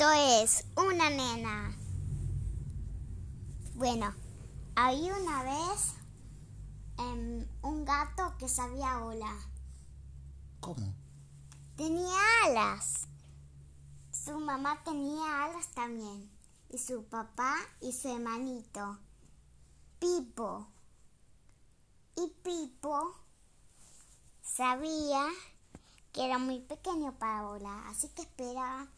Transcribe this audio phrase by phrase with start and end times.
[0.00, 1.76] Esto es una nena.
[3.74, 4.14] Bueno,
[4.74, 5.92] había una vez
[6.96, 9.36] em, un gato que sabía hola.
[10.60, 10.94] ¿Cómo?
[11.76, 12.16] Tenía
[12.46, 13.08] alas.
[14.10, 16.30] Su mamá tenía alas también.
[16.70, 18.96] Y su papá y su hermanito.
[19.98, 20.66] Pipo.
[22.16, 23.16] Y Pipo
[24.40, 25.26] sabía
[26.14, 28.88] que era muy pequeño para volar, así que esperaba,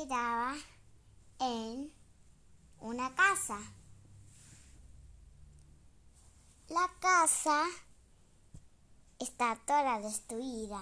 [0.00, 0.54] esperaba
[1.40, 1.92] en
[2.80, 3.58] una casa.
[6.68, 7.64] La casa
[9.18, 10.80] está toda destruida.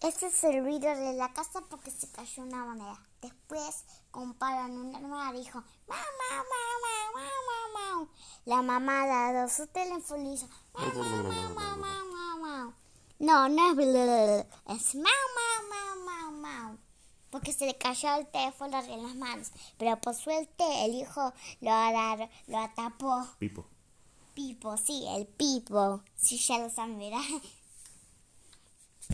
[0.00, 3.00] Ese es el ruido de la casa porque se cayó una moneda.
[3.20, 8.08] Después comparan un hermano y dijo, mamá, mamá, mamá, mamá.
[8.46, 12.74] La mamá dado su teléfono y hizo, mamá, mamá, mamá, mamá.
[13.20, 15.27] No, no es es mamá.
[17.30, 19.48] Porque se le cayó el teléfono en las manos.
[19.76, 23.26] Pero por suerte el hijo lo, agar- lo atapó.
[23.38, 23.66] Pipo.
[24.34, 26.02] Pipo, sí, el Pipo.
[26.16, 27.20] Sí, ya lo saben, ¿verdad?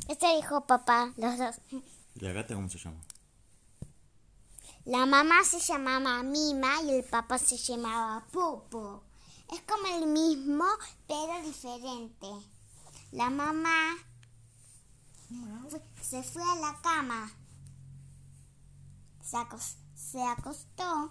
[0.09, 1.57] Este dijo papá, los dos.
[2.15, 3.01] ¿Y la gata cómo se llama?
[4.85, 9.03] La mamá se llamaba Mima y el papá se llamaba Popo.
[9.53, 10.65] Es como el mismo,
[11.07, 12.27] pero diferente.
[13.13, 13.97] La mamá
[16.03, 17.33] se fue a la cama.
[19.25, 21.11] Se, acos- se acostó.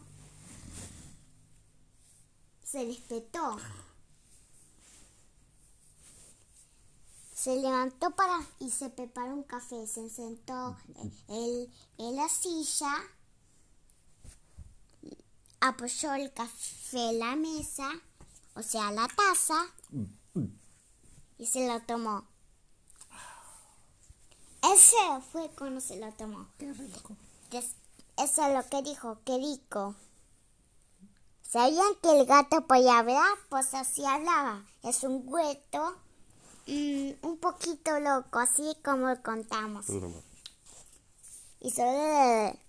[2.63, 3.57] Se despertó.
[7.35, 9.85] Se levantó para y se preparó un café.
[9.87, 10.77] Se sentó
[11.27, 12.93] en, en- la silla
[15.59, 17.89] apoyó el café en la mesa,
[18.55, 19.65] o sea, la taza,
[21.37, 22.25] y se lo tomó.
[24.61, 24.95] Ese
[25.31, 26.47] fue cuando se lo tomó.
[27.49, 27.75] Des-
[28.17, 29.95] eso es lo que dijo, qué rico.
[31.41, 33.37] ¿Sabían que el gato podía hablar?
[33.49, 34.65] Pues así hablaba.
[34.81, 35.95] Es un hueto
[36.67, 39.85] un poquito loco, así como contamos.
[41.59, 42.59] Y sobre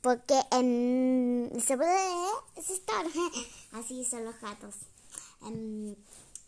[0.00, 1.86] porque en sobre
[2.56, 3.30] es historia.
[3.72, 4.74] Así son los gatos.
[5.42, 5.94] Em,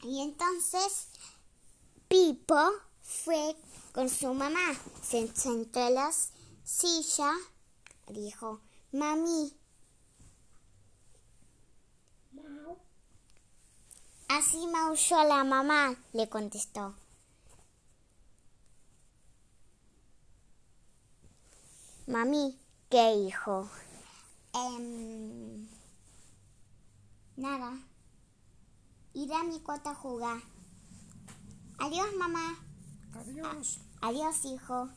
[0.02, 1.08] y entonces
[2.08, 2.70] Pipo
[3.02, 3.56] fue
[3.92, 4.74] con su mamá.
[5.06, 6.10] Se sentó en la
[6.64, 7.34] silla.
[8.08, 8.60] Dijo,
[8.92, 9.52] mami.
[14.28, 16.94] Así maulló la mamá, le contestó.
[22.06, 22.58] Mami,
[22.90, 23.68] ¿qué hijo?
[24.54, 25.68] Em,
[27.36, 27.78] nada.
[29.14, 30.42] Ir a mi cuarto a jugar.
[31.78, 32.58] Adiós, mamá.
[33.14, 33.78] Adiós.
[34.00, 34.88] Adiós, hijo.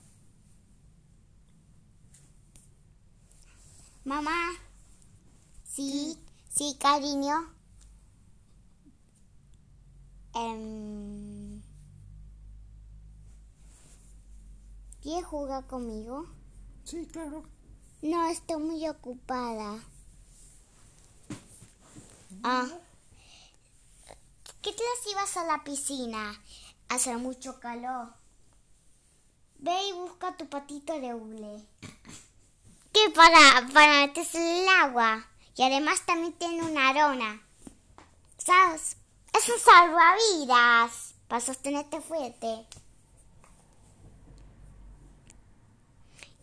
[4.06, 4.52] Mamá.
[5.64, 6.16] Sí,
[6.48, 7.52] sí, cariño.
[10.36, 11.60] Em,
[15.02, 16.28] ¿Quieres jugar conmigo?
[16.84, 17.46] Sí, claro.
[18.04, 19.80] No, estoy muy ocupada.
[22.44, 22.68] Ah.
[24.62, 26.40] ¿Qué tal si vas a la piscina?
[26.90, 28.14] Hace mucho calor.
[29.58, 31.68] Ve y busca tu patito de hule.
[33.06, 35.28] ¿Qué para, para meterse el agua?
[35.56, 37.40] Y además también tiene una arona.
[38.40, 38.98] ¿Sabes?
[39.32, 42.66] Es un salvavidas para sostenerte fuerte.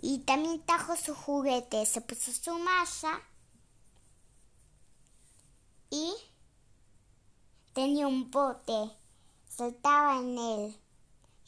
[0.02, 3.20] Y también trajo su juguete, se puso su malla
[5.90, 6.14] y
[7.72, 8.90] tenía un bote,
[9.48, 10.80] saltaba en él.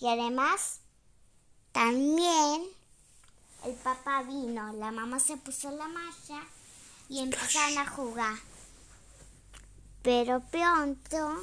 [0.00, 0.80] Y además,
[1.70, 2.73] también
[4.14, 6.42] papá vino, la mamá se puso la malla
[7.08, 8.34] y empezaron a jugar.
[10.02, 11.42] Pero pronto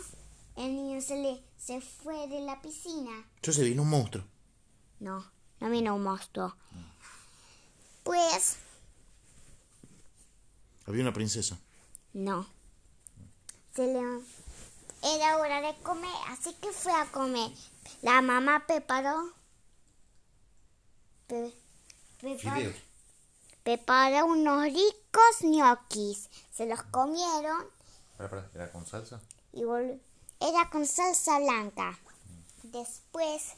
[0.55, 3.11] el niño se, le, se fue de la piscina.
[3.35, 4.23] Entonces vino un monstruo.
[4.99, 5.25] No,
[5.59, 6.55] no vino un monstruo.
[8.03, 8.57] Pues
[10.85, 11.57] Había una princesa.
[12.13, 12.45] no.
[13.75, 14.01] Se le...
[15.03, 17.49] Era hora de comer, así que fue a comer.
[18.01, 19.31] La mamá preparó...
[21.27, 21.55] pre-
[23.63, 26.29] preparó unos ricos ñoquis.
[26.51, 27.65] Se los comieron
[28.17, 29.19] Para, para, ¿Era con salsa?
[29.53, 29.63] y
[30.39, 31.99] era con salsa blanca.
[32.63, 33.53] Después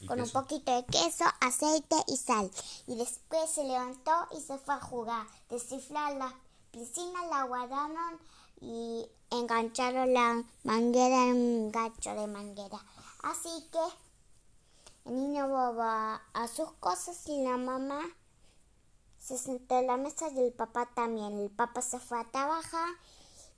[0.00, 2.50] ¿Y con un poquito de queso, aceite y sal.
[2.86, 5.26] Y después se levantó y se fue a jugar.
[5.48, 6.34] Descifrar la
[6.70, 8.18] piscina, la guardaron
[8.60, 12.78] y engancharon la manguera en un gancho de manguera.
[13.22, 13.78] Así que
[15.06, 18.00] El niño va a sus cosas y la mamá
[19.18, 21.38] se sentó en la mesa y el papá también.
[21.38, 22.88] El papá se fue a trabajar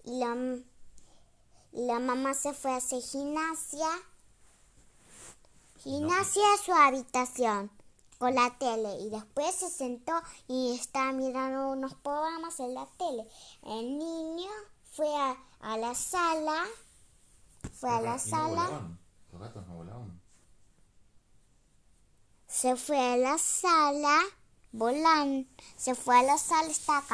[0.04, 0.36] y la,
[1.72, 3.88] y la mamá se fue a hacer gimnasia.
[5.78, 7.70] Gimnasia a su habitación
[8.18, 10.12] con la tele y después se sentó
[10.48, 13.26] y estaba mirando unos programas en la tele.
[13.62, 14.50] El niño
[14.90, 16.64] fue a, a la sala,
[17.72, 18.98] fue a la no sala, volaban.
[19.32, 20.27] Los gatos no volaban.
[22.60, 24.18] Se fue a la sala,
[24.72, 27.04] volando, se fue a la sala, está.